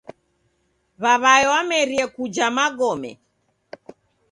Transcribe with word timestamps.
W'aw'ae 1.01 1.43
wamerie 1.51 2.05
kuja 2.15 2.45
magome. 2.57 3.11